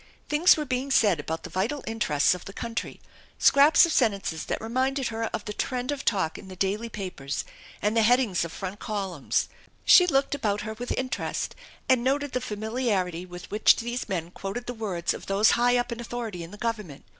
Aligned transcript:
Things 0.29 0.57
were 0.57 0.65
being 0.65 0.89
said 0.89 1.19
about 1.19 1.43
the 1.43 1.51
vital 1.51 1.83
interests 1.85 2.33
of 2.33 2.45
the 2.45 2.53
country, 2.53 2.99
scraps 3.37 3.85
of 3.85 3.91
sentences 3.91 4.45
that 4.45 4.59
reminded 4.59 5.09
her 5.09 5.25
of 5.25 5.43
ihe 5.47 5.55
trend 5.55 5.91
*vf 5.91 6.01
talk 6.01 6.39
in 6.39 6.47
the 6.47 6.55
daily 6.55 6.89
papers, 6.89 7.45
and 7.83 7.95
the 7.95 8.01
headings 8.01 8.43
o* 8.43 8.49
front 8.49 8.79
columns. 8.79 9.47
THE 9.85 9.91
ENCHANTED 10.01 10.41
BARN 10.41 10.57
243 10.57 10.63
[She 10.65 10.65
looked 10.65 10.65
about 10.65 10.65
her 10.65 10.73
with 10.73 10.99
interest 11.29 11.55
and 11.87 12.03
noted 12.03 12.31
the 12.31 12.41
familiarity 12.41 13.27
with 13.27 13.51
which 13.51 13.75
these 13.75 14.09
men 14.09 14.31
quoted 14.31 14.65
the 14.65 14.73
words 14.73 15.13
of 15.13 15.27
those 15.27 15.51
high 15.51 15.77
up 15.77 15.91
in 15.91 15.99
authority 15.99 16.43
in 16.43 16.49
the 16.49 16.57
government. 16.57 17.05